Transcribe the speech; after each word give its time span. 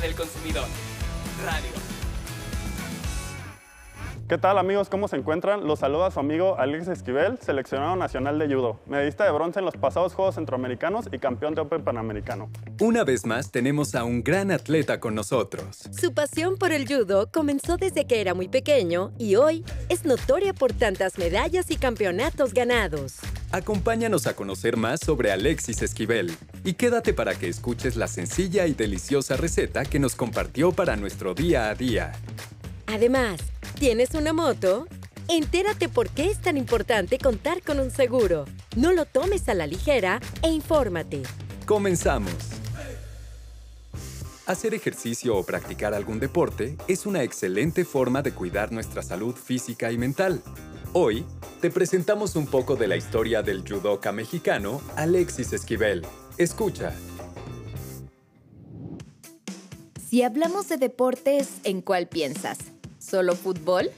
Del 0.00 0.14
Consumidor. 0.16 0.66
Radio. 1.44 1.93
¿Qué 4.26 4.38
tal 4.38 4.56
amigos? 4.56 4.88
¿Cómo 4.88 5.06
se 5.06 5.16
encuentran? 5.16 5.66
Los 5.66 5.80
saluda 5.80 6.10
su 6.10 6.18
amigo 6.18 6.58
Alex 6.58 6.88
Esquivel, 6.88 7.38
seleccionado 7.42 7.94
nacional 7.94 8.38
de 8.38 8.46
judo, 8.46 8.80
medallista 8.86 9.24
de 9.24 9.30
bronce 9.30 9.58
en 9.58 9.66
los 9.66 9.76
pasados 9.76 10.14
Juegos 10.14 10.36
Centroamericanos 10.36 11.10
y 11.12 11.18
campeón 11.18 11.54
de 11.54 11.60
Open 11.60 11.84
Panamericano. 11.84 12.48
Una 12.80 13.04
vez 13.04 13.26
más 13.26 13.50
tenemos 13.50 13.94
a 13.94 14.04
un 14.04 14.24
gran 14.24 14.50
atleta 14.50 14.98
con 14.98 15.14
nosotros. 15.14 15.90
Su 15.94 16.14
pasión 16.14 16.56
por 16.56 16.72
el 16.72 16.88
judo 16.88 17.30
comenzó 17.30 17.76
desde 17.76 18.06
que 18.06 18.22
era 18.22 18.32
muy 18.32 18.48
pequeño 18.48 19.12
y 19.18 19.36
hoy 19.36 19.62
es 19.90 20.06
notoria 20.06 20.54
por 20.54 20.72
tantas 20.72 21.18
medallas 21.18 21.70
y 21.70 21.76
campeonatos 21.76 22.54
ganados. 22.54 23.18
Acompáñanos 23.52 24.26
a 24.26 24.34
conocer 24.34 24.78
más 24.78 25.00
sobre 25.00 25.32
Alexis 25.32 25.82
Esquivel 25.82 26.34
y 26.64 26.72
quédate 26.72 27.12
para 27.12 27.34
que 27.34 27.48
escuches 27.48 27.94
la 27.96 28.08
sencilla 28.08 28.66
y 28.66 28.72
deliciosa 28.72 29.36
receta 29.36 29.84
que 29.84 29.98
nos 29.98 30.16
compartió 30.16 30.72
para 30.72 30.96
nuestro 30.96 31.34
día 31.34 31.68
a 31.68 31.74
día. 31.74 32.12
Además, 32.86 33.40
¿tienes 33.84 34.14
una 34.14 34.32
moto? 34.32 34.86
Entérate 35.28 35.90
por 35.90 36.08
qué 36.08 36.30
es 36.30 36.40
tan 36.40 36.56
importante 36.56 37.18
contar 37.18 37.60
con 37.60 37.80
un 37.80 37.90
seguro. 37.90 38.46
No 38.76 38.94
lo 38.94 39.04
tomes 39.04 39.46
a 39.50 39.54
la 39.54 39.66
ligera 39.66 40.22
e 40.40 40.48
infórmate. 40.48 41.20
Comenzamos. 41.66 42.32
Hacer 44.46 44.72
ejercicio 44.72 45.36
o 45.36 45.44
practicar 45.44 45.92
algún 45.92 46.18
deporte 46.18 46.78
es 46.88 47.04
una 47.04 47.22
excelente 47.24 47.84
forma 47.84 48.22
de 48.22 48.32
cuidar 48.32 48.72
nuestra 48.72 49.02
salud 49.02 49.34
física 49.34 49.92
y 49.92 49.98
mental. 49.98 50.42
Hoy 50.94 51.26
te 51.60 51.68
presentamos 51.68 52.36
un 52.36 52.46
poco 52.46 52.76
de 52.76 52.88
la 52.88 52.96
historia 52.96 53.42
del 53.42 53.68
judoka 53.68 54.12
mexicano 54.12 54.80
Alexis 54.96 55.52
Esquivel. 55.52 56.06
Escucha. 56.38 56.94
Si 60.08 60.22
hablamos 60.22 60.70
de 60.70 60.78
deportes, 60.78 61.50
¿en 61.64 61.82
cuál 61.82 62.08
piensas? 62.08 62.73
¿Solo 63.14 63.36
fútbol? 63.36 63.92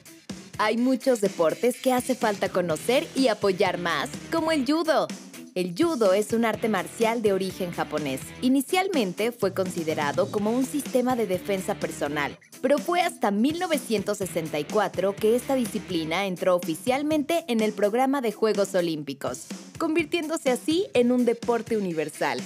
Hay 0.59 0.77
muchos 0.77 1.23
deportes 1.23 1.81
que 1.81 1.91
hace 1.91 2.15
falta 2.15 2.51
conocer 2.51 3.07
y 3.15 3.29
apoyar 3.29 3.79
más, 3.79 4.11
como 4.31 4.53
el 4.53 4.67
judo. 4.67 5.09
El 5.55 5.75
judo 5.75 6.13
es 6.13 6.35
un 6.35 6.45
arte 6.45 6.69
marcial 6.69 7.23
de 7.23 7.33
origen 7.33 7.73
japonés. 7.73 8.21
Inicialmente 8.43 9.33
fue 9.33 9.55
considerado 9.55 10.31
como 10.31 10.51
un 10.51 10.67
sistema 10.67 11.17
de 11.17 11.27
defensa 11.27 11.77
personal, 11.77 12.39
pero 12.61 12.77
fue 12.77 13.01
hasta 13.01 13.31
1964 13.31 15.17
que 15.17 15.35
esta 15.35 15.55
disciplina 15.55 16.27
entró 16.27 16.55
oficialmente 16.55 17.47
en 17.49 17.63
el 17.63 17.73
programa 17.73 18.21
de 18.21 18.33
Juegos 18.33 18.75
Olímpicos, 18.75 19.47
convirtiéndose 19.79 20.51
así 20.51 20.89
en 20.93 21.11
un 21.11 21.25
deporte 21.25 21.79
universal. 21.79 22.43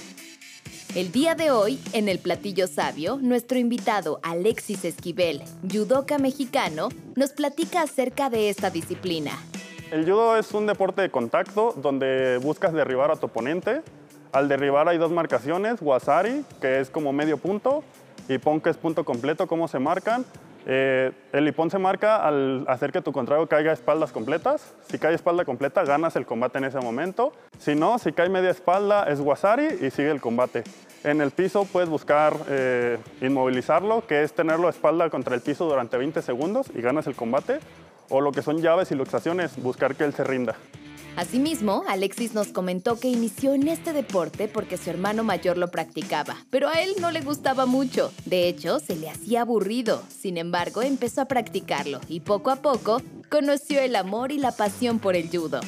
El 0.93 1.13
día 1.13 1.35
de 1.35 1.51
hoy, 1.51 1.79
en 1.93 2.09
el 2.09 2.19
Platillo 2.19 2.67
Sabio, 2.67 3.17
nuestro 3.21 3.57
invitado 3.57 4.19
Alexis 4.23 4.83
Esquivel, 4.83 5.41
judoka 5.71 6.17
mexicano, 6.17 6.89
nos 7.15 7.31
platica 7.31 7.81
acerca 7.81 8.29
de 8.29 8.49
esta 8.49 8.69
disciplina. 8.71 9.31
El 9.89 10.03
judo 10.03 10.35
es 10.35 10.51
un 10.51 10.67
deporte 10.67 11.01
de 11.01 11.09
contacto 11.09 11.73
donde 11.77 12.39
buscas 12.43 12.73
derribar 12.73 13.09
a 13.09 13.15
tu 13.15 13.27
oponente. 13.27 13.83
Al 14.33 14.49
derribar 14.49 14.89
hay 14.89 14.97
dos 14.97 15.13
marcaciones, 15.13 15.81
wasari, 15.81 16.43
que 16.59 16.81
es 16.81 16.89
como 16.89 17.13
medio 17.13 17.37
punto, 17.37 17.85
y 18.27 18.37
pon, 18.37 18.59
que 18.59 18.69
es 18.69 18.75
punto 18.75 19.05
completo, 19.05 19.47
cómo 19.47 19.69
se 19.69 19.79
marcan. 19.79 20.25
Eh, 20.65 21.11
el 21.33 21.47
hipón 21.47 21.71
se 21.71 21.79
marca 21.79 22.17
al 22.17 22.65
hacer 22.67 22.91
que 22.91 23.01
tu 23.01 23.11
contrario 23.11 23.47
caiga 23.47 23.71
a 23.71 23.73
espaldas 23.73 24.11
completas. 24.11 24.75
Si 24.87 24.99
cae 24.99 25.13
espalda 25.13 25.45
completa, 25.45 25.83
ganas 25.83 26.15
el 26.15 26.25
combate 26.25 26.59
en 26.59 26.65
ese 26.65 26.79
momento. 26.79 27.33
Si 27.57 27.75
no, 27.75 27.97
si 27.99 28.11
cae 28.11 28.29
media 28.29 28.49
espalda, 28.49 29.05
es 29.05 29.19
wasari 29.19 29.67
y 29.81 29.89
sigue 29.91 30.11
el 30.11 30.21
combate. 30.21 30.63
En 31.03 31.19
el 31.19 31.31
piso 31.31 31.65
puedes 31.65 31.89
buscar 31.89 32.35
eh, 32.47 32.99
inmovilizarlo, 33.21 34.05
que 34.05 34.23
es 34.23 34.33
tenerlo 34.33 34.67
a 34.67 34.69
espalda 34.69 35.09
contra 35.09 35.33
el 35.33 35.41
piso 35.41 35.65
durante 35.65 35.97
20 35.97 36.21
segundos 36.21 36.67
y 36.75 36.81
ganas 36.81 37.07
el 37.07 37.15
combate. 37.15 37.59
O 38.09 38.19
lo 38.19 38.31
que 38.31 38.41
son 38.41 38.61
llaves 38.61 38.91
y 38.91 38.95
luxaciones, 38.95 39.61
buscar 39.61 39.95
que 39.95 40.03
él 40.03 40.13
se 40.13 40.23
rinda. 40.23 40.55
Asimismo, 41.17 41.83
Alexis 41.89 42.33
nos 42.33 42.47
comentó 42.47 42.97
que 42.97 43.09
inició 43.09 43.53
en 43.53 43.67
este 43.67 43.91
deporte 43.91 44.47
porque 44.47 44.77
su 44.77 44.89
hermano 44.89 45.23
mayor 45.23 45.57
lo 45.57 45.69
practicaba, 45.69 46.37
pero 46.49 46.69
a 46.69 46.81
él 46.81 46.95
no 47.01 47.11
le 47.11 47.19
gustaba 47.19 47.65
mucho. 47.65 48.11
De 48.25 48.47
hecho, 48.47 48.79
se 48.79 48.95
le 48.95 49.09
hacía 49.09 49.41
aburrido. 49.41 50.01
Sin 50.07 50.37
embargo, 50.37 50.81
empezó 50.81 51.21
a 51.21 51.25
practicarlo 51.25 51.99
y 52.07 52.21
poco 52.21 52.49
a 52.49 52.57
poco 52.57 53.01
conoció 53.29 53.81
el 53.81 53.97
amor 53.97 54.31
y 54.31 54.37
la 54.37 54.53
pasión 54.53 54.99
por 54.99 55.15
el 55.15 55.29
judo. 55.29 55.59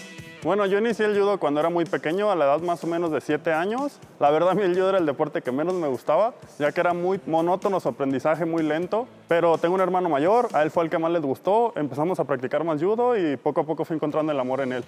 Bueno, 0.43 0.65
yo 0.65 0.77
inicié 0.77 1.05
el 1.05 1.17
judo 1.17 1.39
cuando 1.39 1.61
era 1.61 1.69
muy 1.69 1.85
pequeño, 1.85 2.29
a 2.29 2.35
la 2.35 2.43
edad 2.43 2.59
más 2.59 2.83
o 2.83 2.87
menos 2.87 3.11
de 3.11 3.21
7 3.21 3.53
años. 3.53 3.93
La 4.19 4.29
verdad, 4.29 4.49
a 4.49 4.53
mí 4.55 4.61
el 4.61 4.73
judo 4.73 4.89
era 4.89 4.97
el 4.97 5.05
deporte 5.05 5.41
que 5.41 5.53
menos 5.53 5.73
me 5.75 5.87
gustaba, 5.87 6.33
ya 6.59 6.73
que 6.73 6.81
era 6.81 6.93
muy 6.93 7.21
monótono 7.25 7.79
su 7.79 7.87
aprendizaje, 7.87 8.43
muy 8.43 8.61
lento. 8.61 9.07
Pero 9.29 9.57
tengo 9.57 9.75
un 9.75 9.81
hermano 9.81 10.09
mayor, 10.09 10.49
a 10.51 10.63
él 10.63 10.71
fue 10.71 10.83
el 10.83 10.89
que 10.89 10.97
más 10.97 11.11
les 11.13 11.21
gustó, 11.21 11.71
empezamos 11.77 12.19
a 12.19 12.25
practicar 12.25 12.65
más 12.65 12.81
judo 12.83 13.17
y 13.17 13.37
poco 13.37 13.61
a 13.61 13.63
poco 13.65 13.85
fui 13.85 13.95
encontrando 13.95 14.33
el 14.33 14.39
amor 14.39 14.59
en 14.59 14.73
él. 14.73 14.83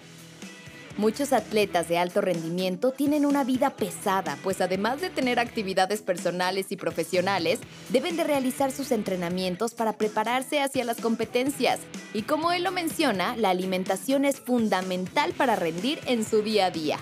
Muchos 0.97 1.33
atletas 1.33 1.89
de 1.89 1.97
alto 1.97 2.21
rendimiento 2.21 2.91
tienen 2.91 3.25
una 3.25 3.43
vida 3.43 3.71
pesada, 3.71 4.37
pues 4.43 4.61
además 4.61 5.01
de 5.01 5.09
tener 5.09 5.39
actividades 5.39 6.01
personales 6.01 6.71
y 6.71 6.77
profesionales, 6.77 7.59
deben 7.89 8.15
de 8.15 8.23
realizar 8.23 8.71
sus 8.71 8.91
entrenamientos 8.93 9.73
para 9.73 9.97
prepararse 9.97 10.61
hacia 10.61 10.85
las 10.85 11.01
competencias. 11.01 11.81
Y 12.13 12.21
como 12.21 12.53
él 12.53 12.63
lo 12.63 12.71
menciona, 12.71 13.35
la 13.35 13.49
alimentación 13.49 14.23
es 14.23 14.39
fundamental 14.39 15.33
para 15.33 15.57
rendir 15.57 15.99
en 16.05 16.23
su 16.23 16.41
día 16.41 16.67
a 16.67 16.71
día. 16.71 16.97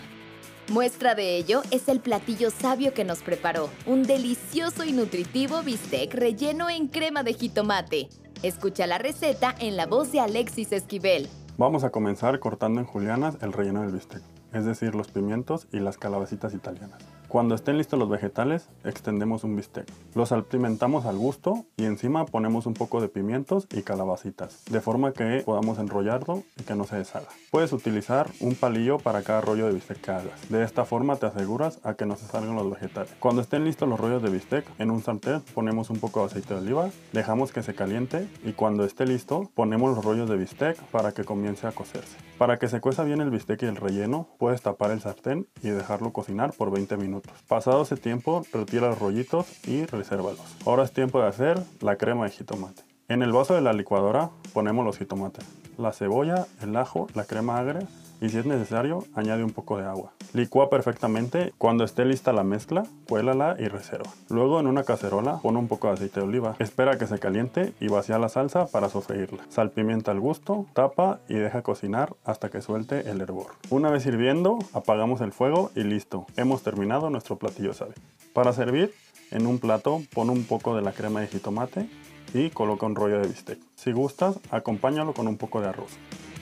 Muestra 0.70 1.14
de 1.14 1.38
ello 1.38 1.62
es 1.70 1.88
el 1.88 2.00
platillo 2.00 2.50
sabio 2.50 2.96
que 2.96 3.04
nos 3.04 3.20
preparó, 3.20 3.70
un 3.86 4.02
delicioso 4.02 4.86
y 4.86 4.92
nutritivo 4.92 5.62
bistec 5.62 6.16
relleno 6.16 6.68
en 6.68 6.88
crema 6.88 7.22
de 7.22 7.34
jitomate. 7.36 8.10
Escucha 8.42 8.88
la 8.88 8.98
receta 8.98 9.56
en 9.60 9.78
la 9.78 9.86
voz 9.86 10.12
de 10.12 10.20
Alexis 10.20 10.72
Esquivel. 10.72 11.30
Vamos 11.56 11.84
a 11.84 11.92
comenzar 11.92 12.40
cortando 12.40 12.80
en 12.80 12.88
julianas 12.88 13.38
el 13.42 13.54
relleno 13.54 13.82
del 13.82 13.92
bistec, 13.92 14.24
es 14.54 14.66
decir, 14.66 14.96
los 14.96 15.10
pimientos 15.10 15.68
y 15.72 15.82
las 15.82 16.00
calabacitas 16.00 16.56
italianas. 16.56 16.98
Cuando 17.34 17.56
estén 17.56 17.80
listos 17.80 17.98
los 17.98 18.10
vegetales, 18.10 18.70
extendemos 18.84 19.44
un 19.44 19.56
bistec. 19.56 19.92
Los 20.14 20.30
salpimentamos 20.30 21.08
al 21.08 21.18
gusto 21.18 21.66
y 21.78 21.86
encima 21.86 22.28
ponemos 22.28 22.68
un 22.68 22.76
poco 22.76 23.02
de 23.02 23.10
pimientos 23.10 23.66
y 23.72 23.82
calabacitas, 23.82 24.64
de 24.66 24.82
forma 24.82 25.14
que 25.14 25.42
podamos 25.44 25.80
enrollarlo 25.80 26.44
y 26.60 26.62
que 26.62 26.76
no 26.76 26.84
se 26.84 26.98
deshaga. 26.98 27.26
Puedes 27.50 27.74
utilizar 27.74 28.30
un 28.40 28.54
palillo 28.54 29.00
para 29.00 29.24
cada 29.24 29.42
rollo 29.42 29.66
de 29.66 29.74
bistec 29.74 30.00
que 30.00 30.12
hagas. 30.12 30.48
De 30.52 30.64
esta 30.64 30.86
forma 30.86 31.16
te 31.16 31.26
aseguras 31.26 31.80
a 31.84 31.96
que 31.96 32.06
no 32.06 32.18
se 32.18 32.28
salgan 32.28 32.56
los 32.56 32.70
vegetales. 32.70 33.12
Cuando 33.20 33.42
estén 33.42 33.66
listos 33.66 33.90
los 33.90 34.00
rollos 34.00 34.22
de 34.22 34.30
bistec, 34.30 34.68
en 34.78 34.92
un 34.92 35.02
sartén 35.02 35.42
ponemos 35.56 35.90
un 35.90 35.98
poco 35.98 36.20
de 36.20 36.28
aceite 36.28 36.54
de 36.54 36.60
oliva, 36.60 36.92
dejamos 37.14 37.52
que 37.52 37.64
se 37.64 37.74
caliente 37.74 38.30
y 38.44 38.54
cuando 38.54 38.86
esté 38.86 39.08
listo, 39.08 39.50
ponemos 39.56 39.96
los 39.96 40.06
rollos 40.06 40.30
de 40.30 40.38
bistec 40.38 40.78
para 40.92 41.14
que 41.14 41.24
comience 41.24 41.66
a 41.66 41.72
cocerse. 41.72 42.16
Para 42.38 42.60
que 42.60 42.68
se 42.68 42.80
cueza 42.80 43.04
bien 43.04 43.22
el 43.22 43.32
bistec 43.32 43.64
y 43.64 43.66
el 43.66 43.76
relleno, 43.76 44.28
puedes 44.38 44.62
tapar 44.62 44.92
el 44.92 45.02
sartén 45.02 45.48
y 45.64 45.70
dejarlo 45.70 46.14
cocinar 46.14 46.54
por 46.54 46.70
20 46.70 46.96
minutos. 46.98 47.23
Pasado 47.48 47.84
ese 47.84 47.98
tiempo, 47.98 48.46
retira 48.52 48.90
los 48.90 49.00
rollitos 49.00 49.46
y 49.68 49.86
resérvalos. 49.86 50.42
Ahora 50.66 50.84
es 50.84 50.92
tiempo 50.92 51.22
de 51.22 51.28
hacer 51.28 51.62
la 51.82 51.98
crema 51.98 52.26
de 52.26 52.32
jitomate. 52.32 52.84
En 53.10 53.22
el 53.22 53.32
vaso 53.32 53.54
de 53.54 53.62
la 53.62 53.74
licuadora 53.74 54.30
ponemos 54.54 54.86
los 54.86 54.98
jitomates, 54.98 55.46
la 55.78 55.92
cebolla, 55.92 56.48
el 56.62 56.76
ajo, 56.76 57.08
la 57.14 57.26
crema 57.26 57.58
agria 57.58 57.88
y 58.24 58.30
si 58.30 58.38
es 58.38 58.46
necesario, 58.46 59.04
añade 59.16 59.44
un 59.44 59.52
poco 59.52 59.78
de 59.78 59.84
agua. 59.84 60.14
Licúa 60.32 60.70
perfectamente. 60.70 61.54
Cuando 61.58 61.84
esté 61.84 62.06
lista 62.06 62.32
la 62.32 62.46
mezcla, 62.46 62.84
cuélala 63.10 63.58
y 63.60 63.68
reserva. 63.68 64.10
Luego 64.30 64.62
en 64.62 64.68
una 64.68 64.86
cacerola 64.86 65.40
pon 65.42 65.58
un 65.58 65.68
poco 65.68 65.88
de 65.88 65.96
aceite 65.96 66.22
de 66.22 66.28
oliva. 66.28 66.56
Espera 66.60 66.98
que 66.98 67.06
se 67.06 67.20
caliente 67.20 67.74
y 67.82 67.90
vacía 67.90 68.18
la 68.20 68.30
salsa 68.30 68.68
para 68.68 68.88
sofreírla. 68.88 69.44
Salpimienta 69.50 70.12
al 70.12 70.22
gusto, 70.22 70.66
tapa 70.72 71.20
y 71.28 71.34
deja 71.34 71.64
cocinar 71.64 72.16
hasta 72.24 72.50
que 72.50 72.62
suelte 72.62 73.10
el 73.10 73.20
hervor. 73.20 73.48
Una 73.70 73.90
vez 73.90 74.06
hirviendo, 74.06 74.58
apagamos 74.72 75.20
el 75.20 75.34
fuego 75.34 75.72
y 75.76 75.84
listo. 75.84 76.26
Hemos 76.38 76.64
terminado 76.64 77.10
nuestro 77.10 77.36
platillo 77.36 77.74
sabio. 77.74 77.96
Para 78.32 78.54
servir, 78.54 78.94
en 79.32 79.48
un 79.48 79.60
plato 79.60 80.02
pon 80.14 80.30
un 80.30 80.46
poco 80.46 80.78
de 80.78 80.82
la 80.82 80.94
crema 80.94 81.20
de 81.20 81.28
jitomate 81.28 81.90
y 82.34 82.50
coloca 82.50 82.86
un 82.86 82.96
rollo 82.96 83.20
de 83.20 83.28
bistec. 83.28 83.60
Si 83.76 83.92
gustas, 83.92 84.40
acompáñalo 84.52 85.14
con 85.14 85.28
un 85.28 85.38
poco 85.38 85.62
de 85.62 85.68
arroz. 85.68 85.92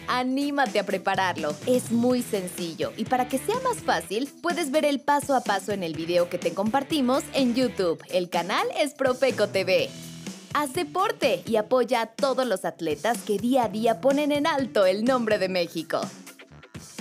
Anímate 0.08 0.80
a 0.80 0.86
prepararlo, 0.86 1.54
es 1.68 1.92
muy 1.92 2.22
sencillo 2.22 2.92
y 2.98 3.06
para 3.06 3.28
que 3.28 3.38
sea 3.38 3.56
más 3.64 3.78
fácil, 3.78 4.30
puedes 4.42 4.72
ver 4.72 4.86
el 4.86 5.00
paso 5.00 5.36
a 5.36 5.42
paso 5.42 5.72
en 5.72 5.84
el 5.84 5.94
video 5.94 6.28
que 6.28 6.38
te 6.38 6.54
compartimos 6.54 7.24
en 7.34 7.56
YouTube. 7.56 8.04
El 8.10 8.30
canal 8.30 8.68
es 8.78 8.94
Profeco 8.94 9.48
TV. 9.48 9.90
Haz 10.54 10.74
deporte 10.74 11.44
y 11.46 11.56
apoya 11.56 12.02
a 12.02 12.06
todos 12.08 12.46
los 12.46 12.66
atletas 12.66 13.20
que 13.20 13.38
día 13.38 13.66
a 13.66 13.70
día 13.70 14.02
ponen 14.02 14.34
en 14.34 14.48
alto 14.48 14.86
el 14.86 15.06
nombre 15.06 15.38
de 15.38 15.48
México. 15.48 16.02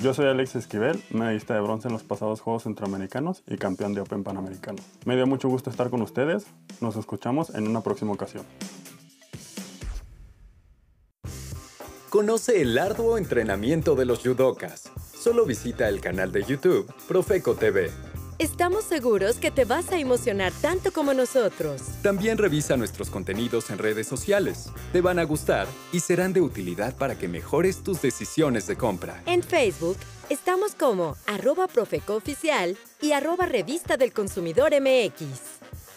Yo 0.03 0.15
soy 0.15 0.27
Alex 0.27 0.55
Esquivel, 0.57 1.03
medallista 1.11 1.55
de 1.55 1.61
bronce 1.61 1.89
en 1.89 1.93
los 1.93 2.05
pasados 2.05 2.41
Juegos 2.41 2.63
Centroamericanos 2.63 3.43
y 3.47 3.57
campeón 3.59 3.93
de 3.93 4.01
Open 4.01 4.23
Panamericano. 4.23 4.79
Me 5.05 5.17
dio 5.17 5.27
mucho 5.27 5.49
gusto 5.49 5.69
estar 5.69 5.91
con 5.91 6.01
ustedes. 6.01 6.47
Nos 6.81 6.97
escuchamos 6.97 7.51
en 7.51 7.69
una 7.69 7.83
próxima 7.83 8.13
ocasión. 8.13 8.47
Conoce 12.21 12.61
el 12.61 12.77
arduo 12.77 13.17
entrenamiento 13.17 13.95
de 13.95 14.05
los 14.05 14.19
judokas. 14.19 14.91
Solo 15.19 15.47
visita 15.47 15.89
el 15.89 16.03
canal 16.03 16.31
de 16.33 16.45
YouTube 16.45 16.87
Profeco 17.09 17.55
TV. 17.55 17.91
Estamos 18.39 18.85
seguros 18.85 19.37
que 19.37 19.51
te 19.51 19.65
vas 19.65 19.91
a 19.91 19.99
emocionar 19.99 20.53
tanto 20.61 20.93
como 20.93 21.15
nosotros. 21.15 21.81
También 22.03 22.37
revisa 22.37 22.77
nuestros 22.77 23.09
contenidos 23.09 23.71
en 23.71 23.79
redes 23.79 24.07
sociales. 24.07 24.71
Te 24.93 25.01
van 25.01 25.19
a 25.19 25.25
gustar 25.25 25.67
y 25.95 26.01
serán 26.01 26.35
de 26.35 26.43
utilidad 26.43 26.95
para 26.95 27.17
que 27.17 27.27
mejores 27.27 27.83
tus 27.83 28.03
decisiones 28.03 28.67
de 28.67 28.77
compra. 28.77 29.23
En 29.25 29.43
Facebook 29.43 29.97
estamos 30.29 30.75
como 30.75 31.17
arroba 31.27 31.69
profecooficial 31.69 32.77
y 33.01 33.13
arroba 33.13 33.47
revista 33.47 33.97
del 33.97 34.13
consumidor 34.13 34.73
MX. 34.79 35.25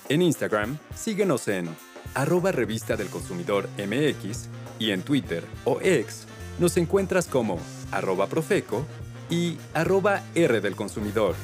En 0.08 0.22
Instagram, 0.22 0.78
síguenos 0.96 1.50
en 1.50 1.68
arroba 2.14 2.54
revista 2.54 2.96
del 2.96 3.10
consumidor 3.10 3.68
MX 3.78 4.48
y 4.80 4.92
en 4.92 5.02
Twitter 5.02 5.44
o 5.66 5.80
X 5.82 6.26
nos 6.60 6.78
encuentras 6.78 7.28
como 7.28 7.60
arroba 7.92 8.28
profeco 8.28 8.86
y 9.30 9.58
arroba 9.74 10.24
R 10.36 10.62
del 10.62 10.76
consumidor. 10.76 11.36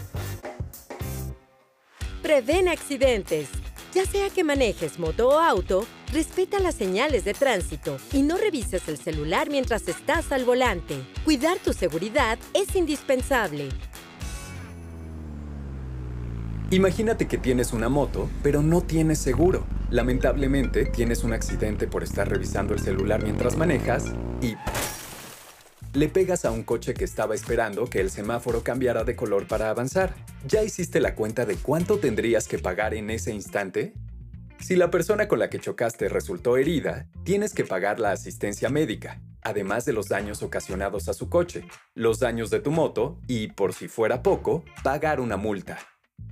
Prevén 2.21 2.67
accidentes. 2.67 3.49
Ya 3.93 4.05
sea 4.05 4.29
que 4.29 4.43
manejes 4.43 4.99
moto 4.99 5.29
o 5.29 5.39
auto, 5.39 5.87
respeta 6.13 6.59
las 6.59 6.75
señales 6.75 7.25
de 7.25 7.33
tránsito 7.33 7.97
y 8.13 8.21
no 8.21 8.37
revises 8.37 8.87
el 8.87 8.97
celular 8.97 9.49
mientras 9.49 9.87
estás 9.87 10.31
al 10.31 10.45
volante. 10.45 10.95
Cuidar 11.25 11.57
tu 11.57 11.73
seguridad 11.73 12.37
es 12.53 12.75
indispensable. 12.75 13.69
Imagínate 16.71 17.27
que 17.27 17.39
tienes 17.39 17.73
una 17.73 17.89
moto, 17.89 18.29
pero 18.43 18.61
no 18.61 18.81
tienes 18.81 19.17
seguro. 19.17 19.65
Lamentablemente, 19.89 20.85
tienes 20.85 21.23
un 21.23 21.33
accidente 21.33 21.87
por 21.87 22.03
estar 22.03 22.29
revisando 22.29 22.75
el 22.75 22.79
celular 22.79 23.23
mientras 23.23 23.57
manejas 23.57 24.05
y 24.39 24.53
le 25.97 26.09
pegas 26.09 26.45
a 26.45 26.51
un 26.51 26.61
coche 26.61 26.93
que 26.93 27.05
estaba 27.05 27.33
esperando 27.33 27.85
que 27.85 27.99
el 27.99 28.11
semáforo 28.11 28.63
cambiara 28.63 29.03
de 29.03 29.15
color 29.15 29.47
para 29.47 29.71
avanzar. 29.71 30.13
¿Ya 30.47 30.61
hiciste 30.61 30.99
la 30.99 31.15
cuenta 31.15 31.47
de 31.47 31.55
cuánto 31.55 31.97
tendrías 31.97 32.47
que 32.47 32.59
pagar 32.59 32.93
en 32.93 33.09
ese 33.09 33.33
instante? 33.33 33.93
Si 34.59 34.75
la 34.75 34.91
persona 34.91 35.27
con 35.27 35.39
la 35.39 35.49
que 35.49 35.57
chocaste 35.57 36.07
resultó 36.07 36.55
herida, 36.55 37.07
tienes 37.23 37.55
que 37.55 37.65
pagar 37.65 37.99
la 37.99 38.11
asistencia 38.11 38.69
médica, 38.69 39.23
además 39.41 39.85
de 39.85 39.93
los 39.93 40.07
daños 40.07 40.43
ocasionados 40.43 41.09
a 41.09 41.13
su 41.13 41.29
coche, 41.29 41.63
los 41.95 42.19
daños 42.19 42.51
de 42.51 42.59
tu 42.59 42.69
moto 42.69 43.19
y, 43.25 43.47
por 43.47 43.73
si 43.73 43.87
fuera 43.87 44.21
poco, 44.21 44.63
pagar 44.83 45.19
una 45.19 45.35
multa. 45.35 45.79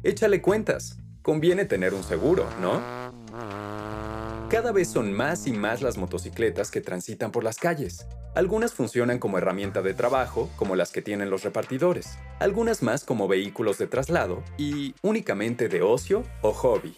Échale 0.03 0.41
cuentas. 0.41 0.97
Conviene 1.21 1.65
tener 1.65 1.93
un 1.93 2.03
seguro, 2.03 2.47
¿no? 2.61 2.81
Cada 4.49 4.71
vez 4.71 4.87
son 4.87 5.11
más 5.11 5.45
y 5.45 5.51
más 5.51 5.81
las 5.81 5.97
motocicletas 5.97 6.71
que 6.71 6.79
transitan 6.79 7.31
por 7.31 7.43
las 7.43 7.57
calles. 7.57 8.07
Algunas 8.33 8.73
funcionan 8.73 9.19
como 9.19 9.37
herramienta 9.37 9.81
de 9.81 9.93
trabajo, 9.93 10.49
como 10.55 10.75
las 10.75 10.91
que 10.91 11.01
tienen 11.01 11.29
los 11.29 11.43
repartidores, 11.43 12.17
algunas 12.39 12.81
más 12.81 13.03
como 13.03 13.27
vehículos 13.27 13.77
de 13.77 13.87
traslado 13.87 14.43
y 14.57 14.95
únicamente 15.01 15.67
de 15.67 15.81
ocio 15.81 16.23
o 16.41 16.53
hobby. 16.53 16.95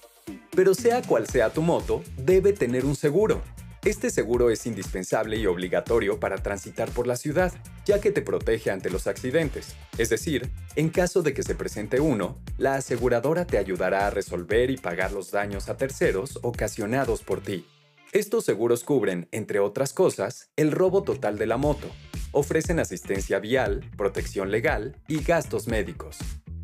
Pero 0.55 0.75
sea 0.75 1.01
cual 1.01 1.27
sea 1.27 1.51
tu 1.51 1.61
moto, 1.61 2.03
debe 2.17 2.53
tener 2.53 2.85
un 2.85 2.95
seguro. 2.95 3.41
Este 3.85 4.09
seguro 4.09 4.49
es 4.49 4.65
indispensable 4.65 5.37
y 5.37 5.45
obligatorio 5.45 6.19
para 6.19 6.37
transitar 6.37 6.89
por 6.91 7.07
la 7.07 7.15
ciudad, 7.15 7.53
ya 7.85 8.01
que 8.01 8.11
te 8.11 8.21
protege 8.21 8.71
ante 8.71 8.89
los 8.89 9.07
accidentes. 9.07 9.75
Es 9.97 10.09
decir, 10.09 10.51
en 10.75 10.89
caso 10.89 11.21
de 11.21 11.33
que 11.33 11.43
se 11.43 11.55
presente 11.55 12.01
uno, 12.01 12.41
la 12.57 12.75
aseguradora 12.75 13.47
te 13.47 13.57
ayudará 13.57 14.07
a 14.07 14.09
resolver 14.09 14.69
y 14.69 14.75
pagar 14.75 15.13
los 15.13 15.31
daños 15.31 15.69
a 15.69 15.77
terceros 15.77 16.39
ocasionados 16.41 17.23
por 17.23 17.39
ti. 17.39 17.65
Estos 18.11 18.43
seguros 18.43 18.83
cubren, 18.83 19.29
entre 19.31 19.59
otras 19.59 19.93
cosas, 19.93 20.49
el 20.57 20.71
robo 20.71 21.03
total 21.03 21.37
de 21.37 21.45
la 21.45 21.55
moto, 21.55 21.87
ofrecen 22.31 22.79
asistencia 22.79 23.39
vial, 23.39 23.89
protección 23.95 24.51
legal 24.51 25.01
y 25.07 25.23
gastos 25.23 25.67
médicos. 25.67 26.17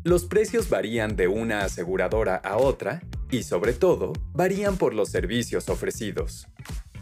Los 0.04 0.26
precios 0.26 0.68
varían 0.68 1.16
de 1.16 1.28
una 1.28 1.64
aseguradora 1.64 2.36
a 2.36 2.58
otra 2.58 3.02
y, 3.30 3.42
sobre 3.42 3.72
todo, 3.72 4.12
varían 4.34 4.76
por 4.76 4.94
los 4.94 5.08
servicios 5.08 5.68
ofrecidos. 5.68 6.46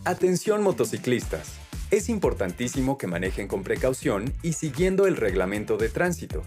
Atención 0.07 0.63
motociclistas. 0.63 1.55
Es 1.91 2.11
importantísimo 2.11 2.99
que 2.99 3.07
manejen 3.07 3.49
con 3.49 3.63
precaución 3.63 4.35
y 4.43 4.53
siguiendo 4.53 5.07
el 5.07 5.17
reglamento 5.17 5.79
de 5.79 5.89
tránsito. 5.89 6.43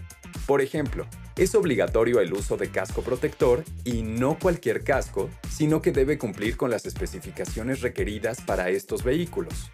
Por 0.46 0.60
ejemplo, 0.60 1.08
es 1.34 1.56
obligatorio 1.56 2.20
el 2.20 2.32
uso 2.32 2.56
de 2.56 2.70
casco 2.70 3.02
protector 3.02 3.64
y 3.82 4.02
no 4.02 4.38
cualquier 4.38 4.84
casco, 4.84 5.28
sino 5.50 5.82
que 5.82 5.90
debe 5.90 6.18
cumplir 6.18 6.56
con 6.56 6.70
las 6.70 6.86
especificaciones 6.86 7.80
requeridas 7.80 8.40
para 8.42 8.70
estos 8.70 9.02
vehículos. 9.02 9.72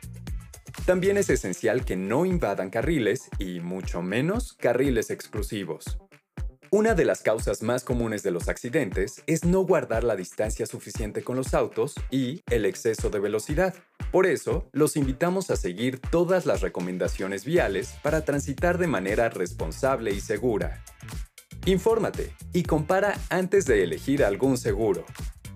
También 0.86 1.19
es 1.19 1.28
esencial 1.28 1.84
que 1.84 1.96
no 1.96 2.25
invadan 2.25 2.70
carriles 2.70 3.28
y 3.38 3.60
mucho 3.60 4.00
menos 4.00 4.54
carriles 4.54 5.10
exclusivos. 5.10 5.98
Una 6.76 6.94
de 6.94 7.05
las 7.05 7.23
causas 7.23 7.62
más 7.62 7.85
comunes 7.85 8.25
de 8.25 8.32
los 8.32 8.49
accidentes 8.49 9.23
es 9.29 9.44
no 9.44 9.61
guardar 9.61 10.03
la 10.03 10.17
distancia 10.17 10.67
suficiente 10.67 11.23
con 11.23 11.37
los 11.37 11.55
autos 11.55 11.94
y 12.11 12.43
el 12.50 12.65
exceso 12.65 13.11
de 13.11 13.21
velocidad. 13.21 13.76
Por 14.11 14.26
eso, 14.26 14.69
los 14.73 14.97
invitamos 14.97 15.53
a 15.53 15.56
seguir 15.56 16.00
todas 16.00 16.47
las 16.47 16.62
recomendaciones 16.62 17.44
viales 17.44 17.94
para 18.03 18.25
transitar 18.25 18.79
de 18.79 18.88
manera 18.88 19.29
responsable 19.29 20.11
y 20.11 20.21
segura. 20.21 20.82
Infórmate 21.65 22.35
y 22.53 22.65
compara 22.65 23.20
antes 23.31 23.67
de 23.67 23.85
elegir 23.85 24.25
algún 24.25 24.59
seguro. 24.59 25.05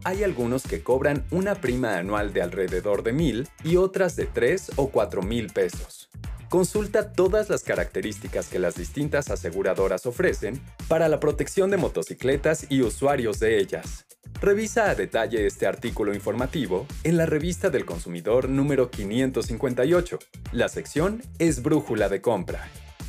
Hay 0.05 0.23
algunos 0.23 0.63
que 0.63 0.85
cobran 0.85 1.27
una 1.33 1.57
prima 1.57 1.99
anual 1.99 2.33
de 2.33 2.43
alrededor 2.43 3.03
de 3.03 3.13
mil 3.13 3.49
y 3.65 3.75
otras 3.75 4.15
de 4.15 4.27
3 4.27 4.71
o 4.77 4.91
4 4.91 5.23
mil 5.23 5.49
pesos. 5.49 6.11
Consulta 6.49 7.13
todas 7.13 7.51
las 7.51 7.63
características 7.63 8.49
que 8.49 8.59
las 8.59 8.75
distintas 8.75 9.31
aseguradoras 9.31 10.07
ofrecen 10.07 10.61
para 10.89 11.09
la 11.09 11.21
protección 11.21 11.71
de 11.71 11.77
motocicletas 11.77 12.67
y 12.71 12.81
usuarios 12.81 13.39
de 13.39 13.59
ellas. 13.59 14.07
Revisa 14.41 14.89
a 14.89 14.95
detalle 14.95 15.47
este 15.47 15.67
artículo 15.67 16.15
informativo 16.15 16.87
en 17.05 17.19
la 17.19 17.27
revista 17.27 17.69
del 17.69 17.85
consumidor 17.85 18.49
número 18.49 18.91
558. 18.91 20.19
La 20.53 20.69
sección 20.69 21.23
es 21.39 21.63
Brújula 21.63 22.09
de 22.09 22.23
compra. 22.23 22.67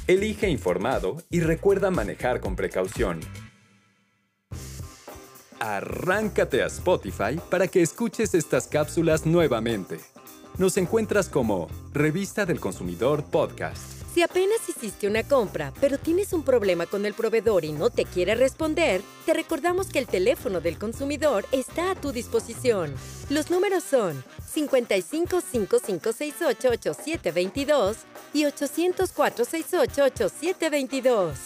Elige 0.08 0.50
informado 0.50 1.18
y 1.30 1.40
recuerda 1.40 1.92
manejar 1.92 2.42
con 2.42 2.58
precaución. 2.58 3.22
Arráncate 5.62 6.64
a 6.64 6.68
Spotify 6.68 7.40
para 7.50 7.68
que 7.68 7.82
escuches 7.82 8.34
estas 8.34 8.68
cápsulas 8.68 9.26
nuevamente. 9.26 10.00
Nos 10.60 10.78
encuentras 10.78 11.30
como 11.30 11.70
Revista 11.94 12.46
del 12.46 12.60
Consumidor 12.60 13.24
Podcast. 13.24 13.78
Si 14.14 14.22
apenas 14.22 14.60
hiciste 14.68 15.08
una 15.08 15.24
compra, 15.24 15.72
pero 15.80 15.98
tienes 15.98 16.34
un 16.34 16.44
problema 16.44 16.86
con 16.86 17.06
el 17.06 17.14
proveedor 17.14 17.64
y 17.64 17.72
no 17.72 17.90
te 17.90 18.04
quiere 18.04 18.36
responder, 18.36 19.02
te 19.26 19.34
recordamos 19.34 19.88
que 19.88 20.00
el 20.00 20.08
teléfono 20.08 20.60
del 20.60 20.78
consumidor 20.78 21.46
está 21.54 21.92
a 21.92 21.96
tu 21.96 22.12
disposición. 22.12 22.94
Los 23.30 23.50
números 23.50 23.86
son 23.86 24.22
55 24.52 25.40
5568 25.40 26.68
8722 26.68 27.95
y 28.33 28.44
804 28.44 29.45
68 29.45 30.04
8722. 30.04 31.38